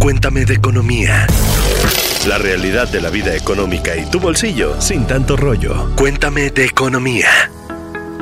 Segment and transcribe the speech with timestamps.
[0.00, 1.26] Cuéntame de economía.
[2.28, 5.90] La realidad de la vida económica y tu bolsillo sin tanto rollo.
[5.96, 7.28] Cuéntame de economía.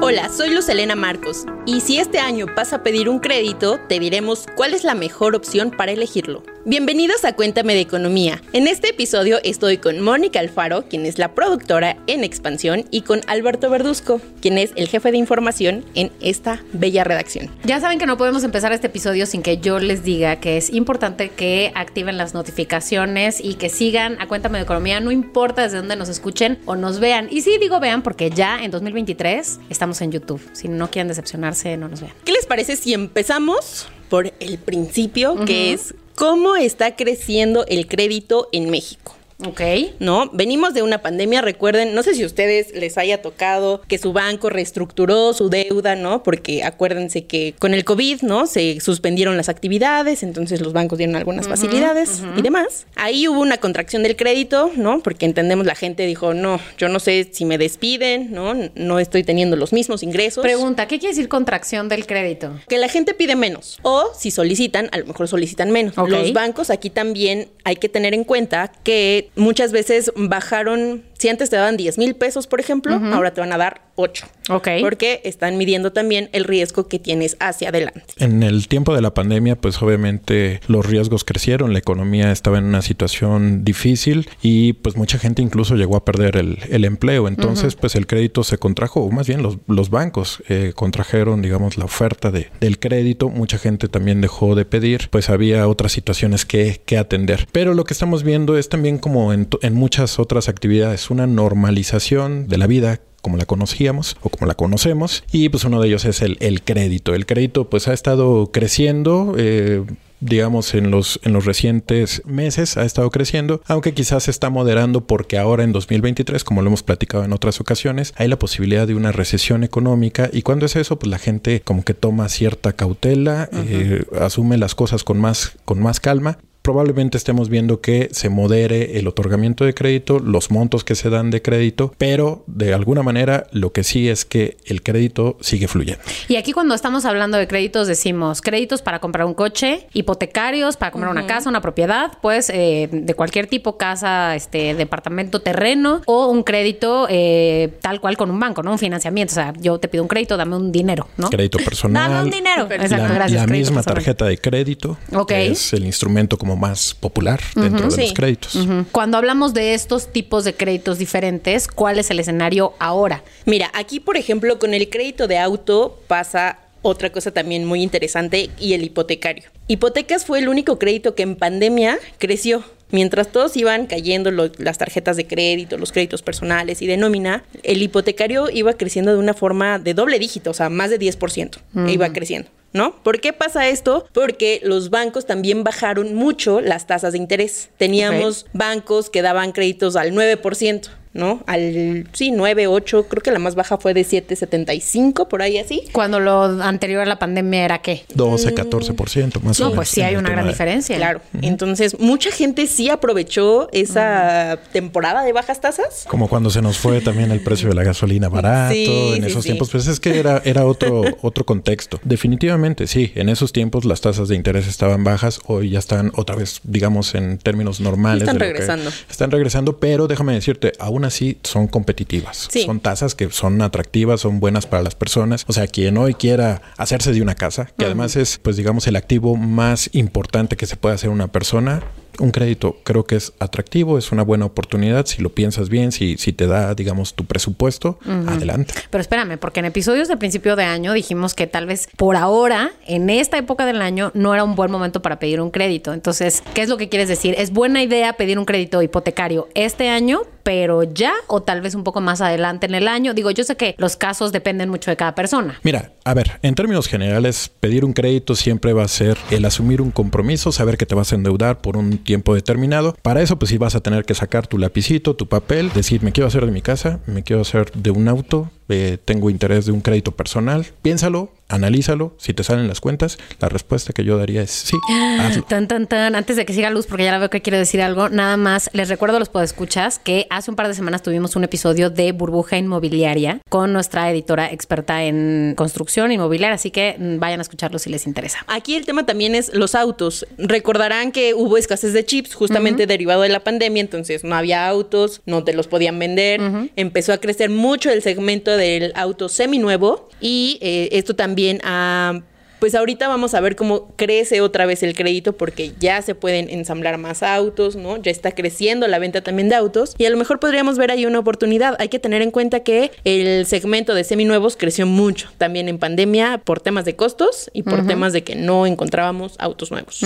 [0.01, 3.99] Hola, soy Luz Elena Marcos y si este año vas a pedir un crédito, te
[3.99, 6.43] diremos cuál es la mejor opción para elegirlo.
[6.67, 8.41] Bienvenidos a Cuéntame de Economía.
[8.55, 13.21] En este episodio estoy con Mónica Alfaro, quien es la productora en Expansión, y con
[13.27, 17.51] Alberto Verduzco, quien es el jefe de información en esta bella redacción.
[17.65, 20.71] Ya saben que no podemos empezar este episodio sin que yo les diga que es
[20.71, 25.77] importante que activen las notificaciones y que sigan a Cuéntame de Economía, no importa desde
[25.77, 27.29] dónde nos escuchen o nos vean.
[27.31, 30.41] Y sí digo vean porque ya en 2023 estamos en YouTube.
[30.55, 32.15] Si no quieren decepcionarse, no nos vean.
[32.25, 38.49] ¿Qué les parece si empezamos por el principio, que es cómo está creciendo el crédito
[38.53, 39.15] en México?
[39.45, 39.61] Ok.
[39.99, 40.31] ¿no?
[40.33, 44.13] Venimos de una pandemia, recuerden, no sé si a ustedes les haya tocado que su
[44.13, 46.23] banco reestructuró su deuda, ¿no?
[46.23, 48.47] Porque acuérdense que con el COVID, ¿no?
[48.47, 52.87] Se suspendieron las actividades, entonces los bancos dieron algunas facilidades y demás.
[52.97, 55.01] Ahí hubo una contracción del crédito, ¿no?
[55.01, 58.55] Porque entendemos la gente dijo, no, yo no sé si me despiden, ¿no?
[58.75, 60.43] No estoy teniendo los mismos ingresos.
[60.43, 62.25] Pregunta, ¿qué quiere decir contracción del crédito?
[62.69, 63.79] que la gente pide menos.
[63.83, 65.97] O si solicitan, a lo mejor solicitan menos.
[65.99, 66.09] Ok.
[66.09, 71.49] Los bancos aquí también hay que tener en cuenta que muchas veces bajaron, si antes
[71.49, 74.27] te daban 10 mil pesos, por ejemplo, ahora te van a dar 8.
[74.51, 74.69] Ok.
[74.83, 78.03] Porque están midiendo también el riesgo que tienes hacia adelante.
[78.19, 82.65] En el tiempo de la pandemia, pues obviamente los riesgos crecieron, la economía estaba en
[82.65, 87.27] una situación difícil y pues mucha gente incluso llegó a perder el, el empleo.
[87.27, 91.79] Entonces, pues el crédito se contrajo, o más bien los, los bancos eh, contrajeron, digamos,
[91.79, 93.31] la oferta de, del crédito.
[93.31, 97.49] Mucha gente también dejó de pedir, pues había otras situaciones que, que atender.
[97.51, 102.49] Pero lo que estamos viendo es también como en, en muchas otras actividades, una normalización
[102.49, 106.05] de la vida como la conocíamos o como la conocemos y pues uno de ellos
[106.05, 107.15] es el, el crédito.
[107.15, 109.35] El crédito pues ha estado creciendo.
[109.39, 109.83] eh,
[110.21, 115.07] digamos en los en los recientes meses ha estado creciendo, aunque quizás se está moderando
[115.07, 118.95] porque ahora en 2023, como lo hemos platicado en otras ocasiones, hay la posibilidad de
[118.95, 123.51] una recesión económica y cuando es eso, pues la gente como que toma cierta cautela,
[123.53, 128.99] eh, asume las cosas con más con más calma probablemente estemos viendo que se modere
[128.99, 133.47] el otorgamiento de crédito, los montos que se dan de crédito, pero de alguna manera
[133.53, 136.03] lo que sí es que el crédito sigue fluyendo.
[136.27, 140.91] Y aquí cuando estamos hablando de créditos decimos créditos para comprar un coche, hipotecarios para
[140.91, 146.29] comprar una casa, una propiedad, pues eh, de cualquier tipo, casa, este, departamento, terreno o
[146.29, 148.73] un crédito eh, tal cual con un banco, ¿no?
[148.73, 149.33] Un financiamiento.
[149.33, 151.29] O sea, yo te pido un crédito, dame un dinero, ¿no?
[151.29, 152.11] Crédito personal.
[152.11, 152.63] Dame un dinero.
[152.71, 153.41] Exacto, la, gracias.
[153.43, 153.95] la misma personal.
[153.97, 155.29] tarjeta de crédito Ok.
[155.29, 158.01] que es el instrumento como más popular dentro de Sí.
[158.03, 158.59] los créditos.
[158.93, 163.23] Cuando hablamos de estos tipos de créditos diferentes, ¿cuál es el escenario ahora?
[163.47, 168.51] Mira, aquí por ejemplo con el crédito de auto pasa otra cosa también muy interesante
[168.61, 169.45] y el hipotecario.
[169.69, 172.63] Hipotecas fue el único crédito que en pandemia creció.
[172.91, 177.43] Mientras todos iban cayendo lo- las tarjetas de crédito, los créditos personales y de nómina,
[177.63, 181.59] el hipotecario iba creciendo de una forma de doble dígito, o sea, más de 10%.
[181.89, 182.51] Iba creciendo.
[182.75, 183.03] ¿No?
[183.05, 184.07] ¿Por qué pasa esto?
[184.13, 187.71] Porque los bancos también bajaron mucho las tasas de interés.
[187.77, 191.43] Teníamos bancos que daban créditos al 9%, ¿no?
[191.47, 195.83] Al, sí, 9, 8, creo que la más baja fue de 7,75, por ahí así.
[195.93, 198.05] Cuando lo anterior a la pandemia era qué?
[198.15, 199.75] 12, 14% más o No, menos.
[199.77, 200.97] pues sí hay una gran de- diferencia.
[200.97, 201.21] Claro.
[201.41, 206.05] Entonces, mucha gente sí aprovechó esa temporada de bajas tasas.
[206.09, 209.29] Como cuando se nos fue también el precio de la gasolina barato Sí, en sí,
[209.31, 209.49] esos sí.
[209.49, 212.01] tiempos, pues es que era, era otro, otro contexto.
[212.05, 216.37] Definitivamente, sí, en esos tiempos las tasas de interés estaban bajas, hoy ya están otra
[216.37, 218.23] vez, digamos, en términos normales.
[218.23, 218.91] Están de lo que- regresando.
[219.09, 222.49] están regresando, pero déjame decirte, aún así son competitivas.
[222.51, 222.65] Sí.
[222.65, 225.45] Son tasas que son atractivas, son buenas para las personas.
[225.47, 228.97] O sea, quien hoy quiera hacerse de una casa, que además es, pues digamos, el
[228.97, 231.83] activo más importante que se puede hacer una persona,
[232.19, 236.17] un crédito creo que es atractivo, es una buena oportunidad si lo piensas bien, si,
[236.17, 238.75] si te da, digamos, tu presupuesto, adelante.
[238.91, 242.73] Pero espérame, porque en episodios de principio de año dijimos que tal vez por ahora,
[242.87, 245.93] en esta época del año, no era un buen momento para pedir un crédito.
[245.93, 247.35] Entonces, ¿qué es lo que quieres decir?
[247.39, 251.85] ¿Es buena idea pedir un crédito hipotecario este año, pero ya o tal vez un
[251.85, 253.15] poco más adelante en el año?
[253.15, 255.59] Digo, yo sé que los casos dependen mucho de cada persona.
[255.63, 259.81] Mira, a ver, en términos generales, pedir un crédito siempre va a ser el asumir
[259.81, 262.95] un compromiso, saber que te vas a endeudar por un tiempo determinado.
[263.03, 266.13] Para eso, pues sí vas a tener que sacar tu lapicito, tu papel, decir, me
[266.13, 269.73] quiero hacer de mi casa, me quiero hacer de un auto, eh, tengo interés de
[269.73, 274.43] un crédito personal, piénsalo, analízalo, si te salen las cuentas, la respuesta que yo daría
[274.43, 274.77] es sí,
[275.21, 275.43] hazlo.
[275.45, 276.15] Tan, tan, tan.
[276.15, 278.71] Antes de que siga Luz, porque ya la veo que quiere decir algo, nada más
[278.73, 282.13] les recuerdo a los podescuchas que hace un par de semanas tuvimos un episodio de
[282.13, 287.79] Burbuja Inmobiliaria con nuestra editora experta en construcción inmobiliaria, así que mm, vayan a escucharlo
[287.79, 288.45] si les interesa.
[288.47, 290.27] Aquí el tema también es los autos.
[290.39, 295.21] Recordarán que hubo escasez de chips justamente derivado de la pandemia, entonces no había autos,
[295.27, 296.41] no te los podían vender.
[296.77, 302.23] Empezó a crecer mucho el segmento del auto seminuevo y eh, esto también ha
[302.65, 306.49] pues ahorita vamos a ver cómo crece otra vez el crédito porque ya se pueden
[306.49, 307.99] ensamblar más autos, ¿no?
[307.99, 311.05] Ya está creciendo la venta también de autos y a lo mejor podríamos ver ahí
[311.05, 311.77] una oportunidad.
[311.79, 316.41] Hay que tener en cuenta que el segmento de seminuevos creció mucho también en pandemia
[316.43, 320.01] por temas de costos y por temas de que no encontrábamos autos nuevos.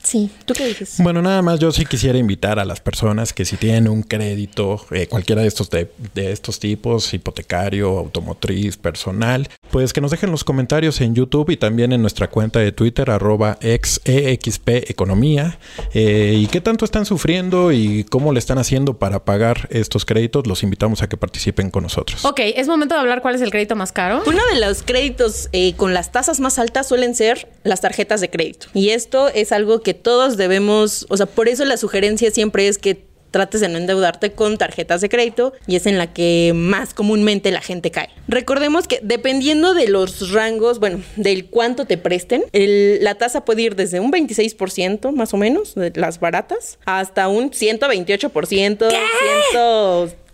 [0.00, 0.98] Sí, ¿tú qué dices?
[0.98, 4.80] Bueno, nada más yo sí quisiera invitar a las personas que si tienen un crédito,
[4.92, 10.30] eh, cualquiera de estos de, de estos tipos, hipotecario, automotriz, personal, pues que nos dejen
[10.30, 15.58] los comentarios en YouTube y también en nuestra cuenta de Twitter, arroba XEXP Economía.
[15.94, 20.46] Eh, ¿Y qué tanto están sufriendo y cómo le están haciendo para pagar estos créditos?
[20.46, 22.24] Los invitamos a que participen con nosotros.
[22.24, 24.22] Ok, es momento de hablar cuál es el crédito más caro.
[24.26, 28.28] Uno de los créditos eh, con las tasas más altas suelen ser las tarjetas de
[28.28, 28.66] crédito.
[28.74, 32.76] Y esto es algo que todos debemos, o sea, por eso la sugerencia siempre es
[32.76, 36.94] que trates de no endeudarte con tarjetas de crédito y es en la que más
[36.94, 38.08] comúnmente la gente cae.
[38.28, 43.62] Recordemos que dependiendo de los rangos, bueno, del cuánto te presten, el- la tasa puede
[43.62, 48.88] ir desde un 26% más o menos, de las baratas, hasta un 128%,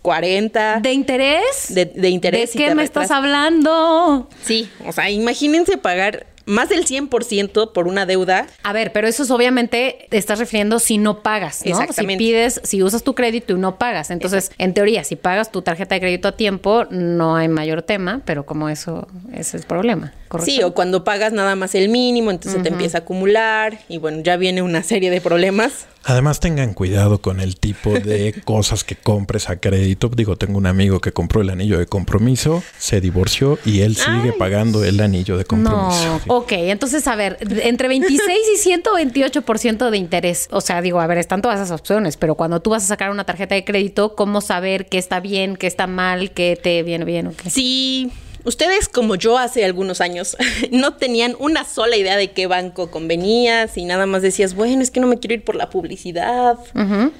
[0.03, 1.43] 140% ¿De interés?
[1.69, 2.53] de, de interés.
[2.53, 4.27] ¿De qué me estás hablando?
[4.43, 8.47] Sí, o sea, imagínense pagar más del 100% por una deuda.
[8.63, 11.71] A ver, pero eso es obviamente te estás refiriendo si no pagas, ¿no?
[11.71, 12.23] Exactamente.
[12.23, 14.11] Si pides, si usas tu crédito y no pagas.
[14.11, 18.21] Entonces, en teoría, si pagas tu tarjeta de crédito a tiempo, no hay mayor tema,
[18.25, 20.51] pero como eso, ese es el problema, ¿correcto?
[20.51, 24.21] Sí, o cuando pagas nada más el mínimo, entonces te empieza a acumular y bueno,
[24.21, 25.87] ya viene una serie de problemas.
[26.03, 30.09] Además, tengan cuidado con el tipo de cosas que compres a crédito.
[30.09, 34.33] Digo, tengo un amigo que compró el anillo de compromiso, se divorció y él sigue
[34.33, 36.05] pagando el anillo de compromiso.
[36.05, 36.25] No, Sí.
[36.27, 38.19] ok, entonces a ver, entre 26
[38.55, 40.47] y 128% de interés.
[40.51, 43.11] O sea, digo, a ver, están todas esas opciones, pero cuando tú vas a sacar
[43.11, 47.05] una tarjeta de crédito, ¿cómo saber qué está bien, qué está mal, qué te viene
[47.05, 47.49] bien o qué?
[47.49, 48.11] Si
[48.43, 50.37] ustedes, como yo hace algunos años,
[50.71, 54.91] no tenían una sola idea de qué banco convenía, si nada más decías, bueno, es
[54.91, 56.57] que no me quiero ir por la publicidad,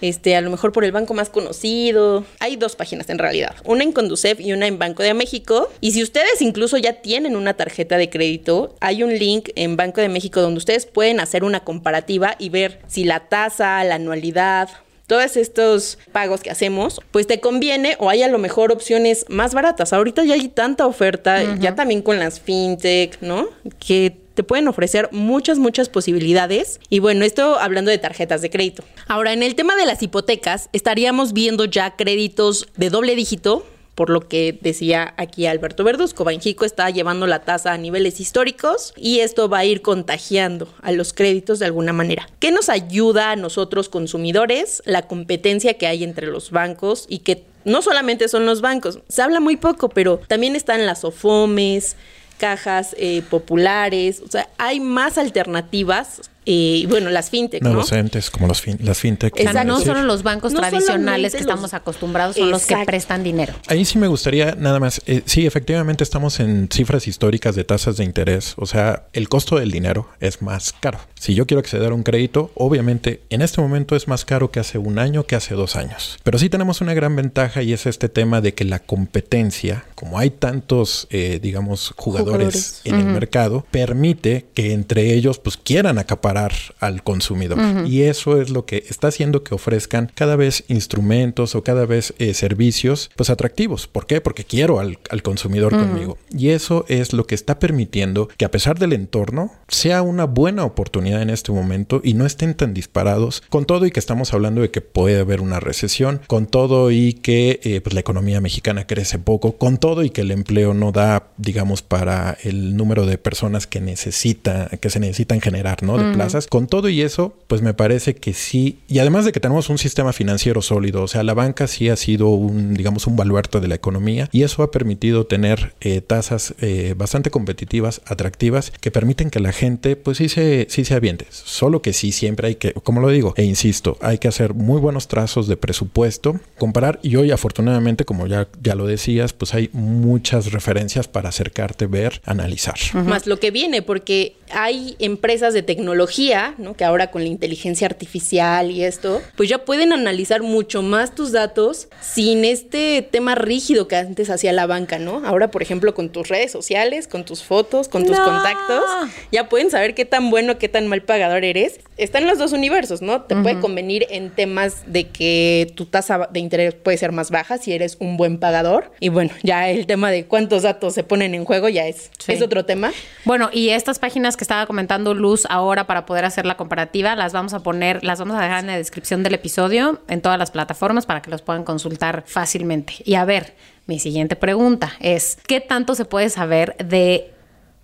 [0.02, 2.26] este, a lo mejor por el banco más conocido.
[2.40, 5.70] Hay dos páginas en realidad, una en Conducef y una en Banco de México.
[5.82, 10.02] Y si ustedes incluso ya tienen una tarjeta de crédito, hay un link en Banco
[10.02, 14.70] de México donde ustedes pueden hacer una comparativa y ver si la tasa, la anualidad,
[15.12, 19.54] todos estos pagos que hacemos, pues te conviene o hay a lo mejor opciones más
[19.54, 19.92] baratas.
[19.92, 23.50] Ahorita ya hay tanta oferta, ya también con las fintech, ¿no?
[23.86, 26.80] Que te pueden ofrecer muchas, muchas posibilidades.
[26.88, 28.86] Y bueno, esto hablando de tarjetas de crédito.
[29.06, 33.66] Ahora, en el tema de las hipotecas, estaríamos viendo ya créditos de doble dígito.
[33.96, 38.94] Por lo que decía aquí Alberto Verduzco, Banjico está llevando la tasa a niveles históricos
[38.96, 42.28] y esto va a ir contagiando a los créditos de alguna manera.
[42.40, 44.82] ¿Qué nos ayuda a nosotros consumidores?
[44.86, 49.22] La competencia que hay entre los bancos y que no solamente son los bancos, se
[49.22, 51.96] habla muy poco, pero también están las OFOMES,
[52.38, 57.70] cajas eh, populares, o sea, hay más alternativas y bueno, las fintech, ¿no?
[57.70, 59.34] Nuevos entes como los fin- las fintech.
[59.34, 59.68] O sea, Exacto.
[59.74, 62.88] no solo los bancos No tradicionales que los- estamos acostumbrados son los que Exacto.
[62.92, 63.54] prestan dinero.
[63.68, 67.98] Ahí sí me gustaría nada más, eh, sí, efectivamente estamos en cifras históricas de tasas
[67.98, 71.00] de interés, o sea, el costo del dinero es más caro.
[71.20, 74.60] Si yo quiero acceder a un crédito, obviamente en este momento es más caro que
[74.60, 76.18] hace un año, que hace dos años.
[76.24, 80.18] Pero sí tenemos una gran ventaja y es este tema de que la competencia, como
[80.18, 82.82] hay tantos, eh, digamos, jugadores, Jugadores.
[82.86, 86.00] en el mercado, permite que entre ellos pues quieran
[86.38, 87.60] al consumidor.
[87.86, 92.14] Y eso es lo que está haciendo que ofrezcan cada vez instrumentos o cada vez
[92.20, 93.88] eh, servicios pues atractivos.
[93.88, 94.22] ¿Por qué?
[94.22, 96.18] Porque quiero al, al consumidor conmigo.
[96.36, 100.66] Y eso es lo que está permitiendo que a pesar del entorno sea una buena
[100.66, 104.62] oportunidad en este momento y no estén tan disparados con todo y que estamos hablando
[104.62, 108.86] de que puede haber una recesión, con todo y que eh, pues la economía mexicana
[108.88, 113.18] crece poco, con todo y que el empleo no da, digamos, para el número de
[113.18, 115.98] personas que necesita, que se necesitan generar, ¿no?
[115.98, 116.48] De plazas.
[116.48, 118.80] Con todo y eso, pues me parece que sí.
[118.88, 121.96] Y además de que tenemos un sistema financiero sólido, o sea, la banca sí ha
[121.96, 126.54] sido un, digamos, un baluarte de la economía y eso ha permitido tener eh, tasas
[126.62, 131.26] eh, bastante competitivas, atractivas, que permiten que la gente, pues sí se, sí se aviente.
[131.30, 134.80] Solo que sí siempre hay que, como lo digo, e insisto, hay que hacer muy
[134.80, 139.70] buenos trazos de presupuesto, comparar y hoy afortunadamente, como ya, ya lo decías, pues hay
[139.74, 142.76] muchas referencias para acercarte, ver, analizar.
[142.94, 146.11] Más lo que viene, porque hay empresas de tecnología,
[146.58, 146.76] ¿no?
[146.76, 151.32] Que ahora con la inteligencia artificial y esto, pues ya pueden analizar mucho más tus
[151.32, 155.26] datos sin este tema rígido que antes hacía la banca, ¿no?
[155.26, 158.84] Ahora, por ejemplo, con tus redes sociales, con tus fotos, con tus contactos,
[159.32, 161.80] ya pueden saber qué tan bueno, qué tan mal pagador eres.
[161.98, 163.22] Están los dos universos, ¿no?
[163.22, 167.58] Te puede convenir en temas de que tu tasa de interés puede ser más baja
[167.58, 168.92] si eres un buen pagador.
[169.00, 172.42] Y bueno, ya el tema de cuántos datos se ponen en juego ya es, es
[172.42, 172.92] otro tema.
[173.26, 177.34] Bueno, y estas páginas que estaba comentando Luz ahora para poder hacer la comparativa, las
[177.34, 180.52] vamos a poner, las vamos a dejar en la descripción del episodio en todas las
[180.52, 182.96] plataformas para que los puedan consultar fácilmente.
[183.06, 183.56] Y a ver,
[183.86, 187.34] mi siguiente pregunta es, ¿qué tanto se puede saber de,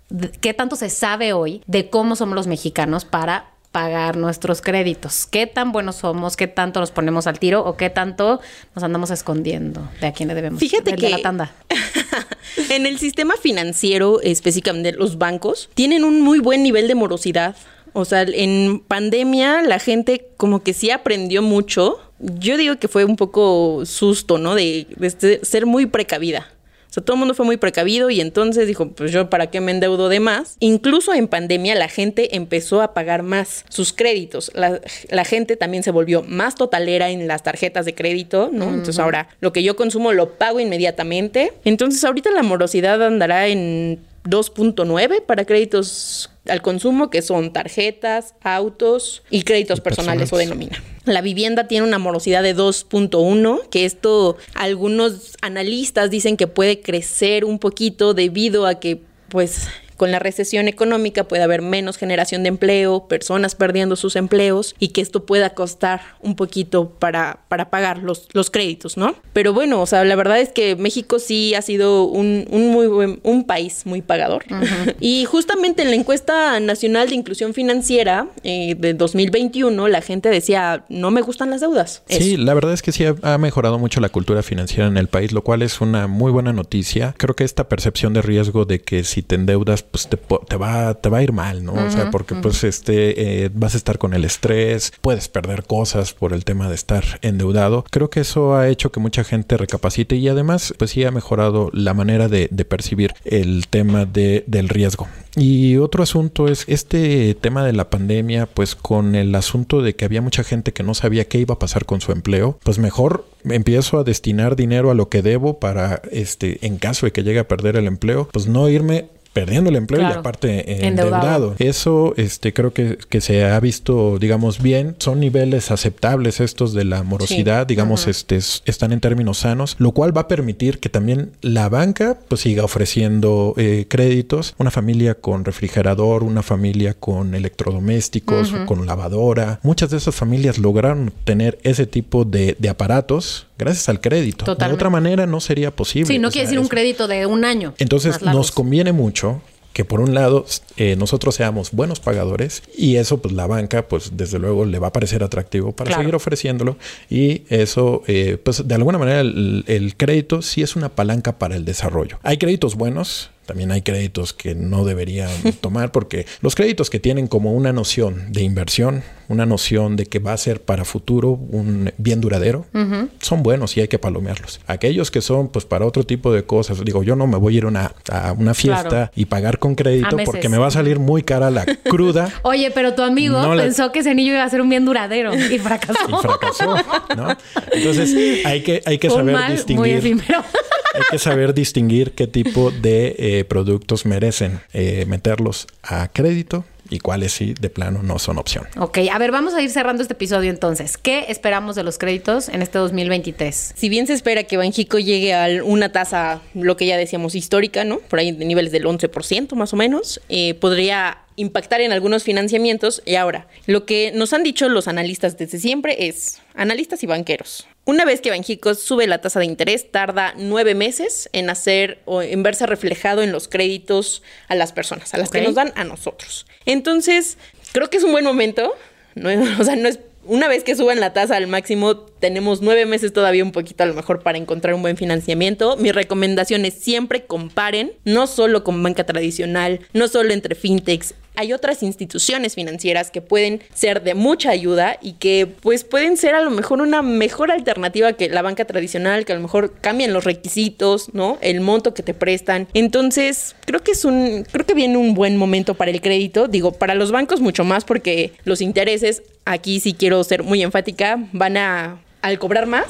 [0.08, 5.26] de qué tanto se sabe hoy de cómo somos los mexicanos para pagar nuestros créditos.
[5.26, 6.36] ¿Qué tan buenos somos?
[6.36, 7.64] ¿Qué tanto nos ponemos al tiro?
[7.64, 8.40] ¿O qué tanto
[8.74, 10.58] nos andamos escondiendo de a quién le debemos?
[10.58, 11.52] Fíjate de, que la tanda.
[12.70, 17.56] en el sistema financiero, específicamente los bancos, tienen un muy buen nivel de morosidad.
[17.92, 21.98] O sea, en pandemia la gente como que sí aprendió mucho.
[22.18, 24.54] Yo digo que fue un poco susto, ¿no?
[24.54, 26.48] De, de ser muy precavida.
[26.90, 29.60] O sea, todo el mundo fue muy precavido y entonces dijo, pues yo para qué
[29.60, 30.56] me endeudo de más.
[30.58, 34.50] Incluso en pandemia la gente empezó a pagar más sus créditos.
[34.54, 34.80] La,
[35.10, 38.64] la gente también se volvió más totalera en las tarjetas de crédito, ¿no?
[38.64, 38.74] Uh -huh.
[38.74, 41.52] Entonces ahora lo que yo consumo lo pago inmediatamente.
[41.66, 49.22] Entonces ahorita la morosidad andará en 2.9 para créditos al consumo, que son tarjetas, autos
[49.30, 50.32] y créditos personales, personales.
[50.32, 50.82] o de nómina.
[51.04, 57.44] La vivienda tiene una morosidad de 2.1, que esto algunos analistas dicen que puede crecer
[57.44, 59.68] un poquito debido a que pues
[59.98, 64.88] con la recesión económica puede haber menos generación de empleo, personas perdiendo sus empleos y
[64.88, 69.16] que esto pueda costar un poquito para, para pagar los, los créditos, ¿no?
[69.32, 72.86] Pero bueno, o sea, la verdad es que México sí ha sido un, un muy
[72.86, 74.44] buen, un país muy pagador.
[74.48, 74.96] Uh -huh.
[75.00, 80.84] Y justamente en la encuesta nacional de inclusión financiera eh, de 2021, la gente decía,
[80.88, 82.02] no me gustan las deudas.
[82.08, 82.42] Sí, Eso.
[82.42, 85.32] la verdad es que sí ha, ha mejorado mucho la cultura financiera en el país,
[85.32, 87.14] lo cual es una muy buena noticia.
[87.18, 90.94] Creo que esta percepción de riesgo de que si te endeudas pues te, te, va,
[90.94, 91.72] te va a ir mal, ¿no?
[91.72, 92.42] Uh -huh, o sea, porque uh -huh.
[92.42, 96.68] pues este, eh, vas a estar con el estrés, puedes perder cosas por el tema
[96.68, 97.84] de estar endeudado.
[97.90, 101.70] Creo que eso ha hecho que mucha gente recapacite y además pues sí ha mejorado
[101.72, 105.08] la manera de, de percibir el tema de, del riesgo.
[105.36, 110.04] Y otro asunto es este tema de la pandemia, pues con el asunto de que
[110.04, 113.24] había mucha gente que no sabía qué iba a pasar con su empleo, pues mejor
[113.44, 117.38] empiezo a destinar dinero a lo que debo para, este, en caso de que llegue
[117.38, 120.16] a perder el empleo, pues no irme perdiendo el empleo claro.
[120.16, 121.14] y aparte eh, endeudado.
[121.16, 121.54] endeudado.
[121.60, 124.96] Eso este creo que, que, se ha visto, digamos, bien.
[124.98, 127.66] Son niveles aceptables estos de la morosidad, sí.
[127.68, 128.10] digamos, uh -huh.
[128.10, 132.40] este, están en términos sanos, lo cual va a permitir que también la banca pues
[132.40, 134.56] siga ofreciendo eh, créditos.
[134.58, 138.64] Una familia con refrigerador, una familia con electrodomésticos, uh -huh.
[138.66, 139.60] con lavadora.
[139.62, 144.44] Muchas de esas familias lograron tener ese tipo de, de aparatos gracias al crédito.
[144.44, 144.68] Totalmente.
[144.68, 146.06] De otra manera no sería posible.
[146.06, 147.74] Sí, no quiere sea, decir un crédito de un año.
[147.78, 149.42] Entonces nos conviene mucho
[149.78, 150.44] que por un lado
[150.76, 154.88] eh, nosotros seamos buenos pagadores y eso pues la banca pues desde luego le va
[154.88, 156.02] a parecer atractivo para claro.
[156.02, 156.76] seguir ofreciéndolo
[157.08, 161.54] y eso eh, pues de alguna manera el, el crédito sí es una palanca para
[161.54, 162.18] el desarrollo.
[162.24, 167.28] Hay créditos buenos, también hay créditos que no deberían tomar porque los créditos que tienen
[167.28, 171.92] como una noción de inversión, una noción de que va a ser para futuro un
[171.98, 173.08] bien duradero, uh -huh.
[173.20, 174.60] son buenos y hay que palomearlos.
[174.66, 177.58] Aquellos que son pues para otro tipo de cosas, digo, yo no me voy a
[177.58, 179.10] ir una, a una fiesta claro.
[179.14, 182.32] y pagar con crédito porque me va a salir muy cara la cruda.
[182.42, 183.92] Oye, pero tu amigo no pensó la...
[183.92, 186.08] que ese niño iba a ser un bien duradero y fracasó.
[186.08, 186.76] y fracasó,
[187.16, 187.36] ¿no?
[187.72, 190.02] Entonces hay que, hay que saber mal, distinguir.
[190.02, 190.22] Muy
[190.94, 196.98] hay que saber distinguir qué tipo de eh, productos merecen eh, meterlos a crédito y
[196.98, 198.66] cuáles sí de plano no son opción.
[198.78, 200.96] Ok, a ver, vamos a ir cerrando este episodio entonces.
[200.96, 203.74] ¿Qué esperamos de los créditos en este 2023?
[203.76, 207.84] Si bien se espera que Banjico llegue a una tasa, lo que ya decíamos, histórica,
[207.84, 207.98] ¿no?
[207.98, 213.02] Por ahí de niveles del 11% más o menos, eh, podría impactar en algunos financiamientos.
[213.06, 217.68] Y ahora, lo que nos han dicho los analistas desde siempre es, analistas y banqueros,
[217.88, 222.20] una vez que Banjico sube la tasa de interés, tarda nueve meses en hacer o
[222.20, 225.40] en verse reflejado en los créditos a las personas, a las okay.
[225.40, 226.44] que nos dan a nosotros.
[226.66, 227.38] Entonces,
[227.72, 228.76] creo que es un buen momento.
[229.14, 232.86] No, o sea, no es una vez que suban la tasa al máximo, tenemos nueve
[232.86, 235.76] meses todavía un poquito a lo mejor para encontrar un buen financiamiento.
[235.76, 241.14] Mi recomendación es siempre comparen, no solo con banca tradicional, no solo entre fintechs.
[241.38, 246.34] Hay otras instituciones financieras que pueden ser de mucha ayuda y que pues pueden ser
[246.34, 250.12] a lo mejor una mejor alternativa que la banca tradicional, que a lo mejor cambian
[250.12, 251.38] los requisitos, ¿no?
[251.40, 252.66] El monto que te prestan.
[252.74, 256.72] Entonces, creo que es un creo que viene un buen momento para el crédito, digo,
[256.72, 261.56] para los bancos mucho más porque los intereses aquí sí quiero ser muy enfática, van
[261.56, 262.86] a, al cobrar más,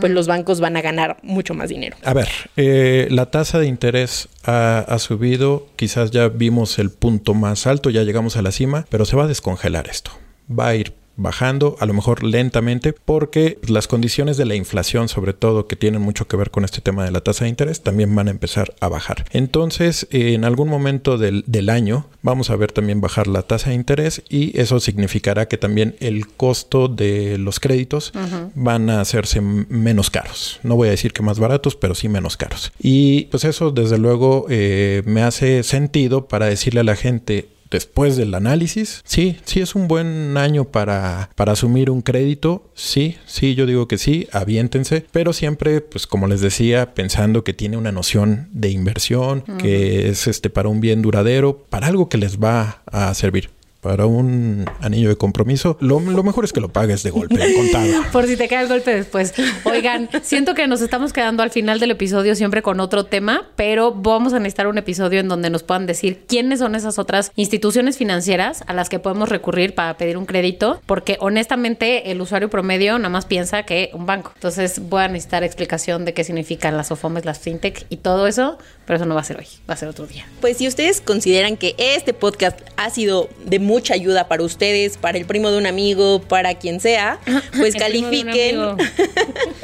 [0.00, 1.96] pues los bancos van a ganar mucho más dinero.
[2.04, 7.32] A ver, eh, la tasa de interés ha, ha, subido, quizás ya vimos el punto
[7.32, 10.10] más alto, ya llegamos a la cima, pero se va a descongelar esto.
[10.50, 15.32] Va a ir bajando, a lo mejor lentamente, porque las condiciones de la inflación, sobre
[15.32, 18.14] todo, que tienen mucho que ver con este tema de la tasa de interés, también
[18.14, 19.24] van a empezar a bajar.
[19.30, 23.76] Entonces, en algún momento del, del año, vamos a ver también bajar la tasa de
[23.76, 28.50] interés y eso significará que también el costo de los créditos uh -huh.
[28.54, 30.60] van a hacerse menos caros.
[30.62, 32.72] No voy a decir que más baratos, pero sí menos caros.
[32.80, 38.16] Y pues eso, desde luego, eh, me hace sentido para decirle a la gente, después
[38.16, 42.70] del análisis, sí, sí es un buen año para, para asumir un crédito.
[42.74, 47.52] Sí, sí, yo digo que sí, aviéntense, pero siempre, pues como les decía, pensando que
[47.52, 49.56] tiene una noción de inversión, uh -huh.
[49.58, 53.50] que es este para un bien duradero, para algo que les va a servir
[53.80, 58.04] para un anillo de compromiso, lo, lo, mejor es que lo pagues de golpe, contado.
[58.12, 59.34] Por si te cae el golpe después.
[59.64, 63.92] Oigan, siento que nos estamos quedando al final del episodio siempre con otro tema, pero
[63.92, 67.96] vamos a necesitar un episodio en donde nos puedan decir quiénes son esas otras instituciones
[67.96, 72.98] financieras a las que podemos recurrir para pedir un crédito, porque honestamente el usuario promedio
[72.98, 74.32] nada más piensa que un banco.
[74.34, 78.58] Entonces voy a necesitar explicación de qué significan las OFOMES, las fintech y todo eso,
[78.84, 80.26] pero eso no va a ser hoy, va a ser otro día.
[80.40, 85.16] Pues si ustedes consideran que este podcast ha sido de mucha ayuda para ustedes, para
[85.16, 87.20] el primo de un amigo, para quien sea,
[87.56, 88.58] pues califiquen.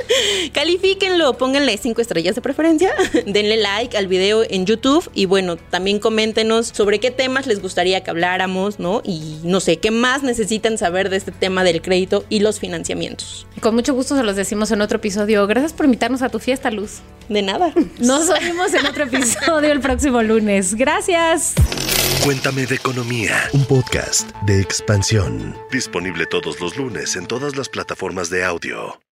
[0.53, 2.95] califíquenlo, pónganle cinco estrellas de preferencia,
[3.27, 8.03] denle like al video en YouTube y bueno, también coméntenos sobre qué temas les gustaría
[8.03, 9.03] que habláramos, ¿no?
[9.05, 13.47] Y no sé, qué más necesitan saber de este tema del crédito y los financiamientos.
[13.61, 15.47] Con mucho gusto se los decimos en otro episodio.
[15.47, 17.01] Gracias por invitarnos a tu fiesta, Luz.
[17.29, 17.73] De nada.
[17.99, 20.75] Nos vemos en otro episodio el próximo lunes.
[20.75, 21.55] Gracias.
[22.25, 25.57] Cuéntame de economía, un podcast de expansión.
[25.71, 29.06] Disponible todos los lunes en todas las plataformas de audio.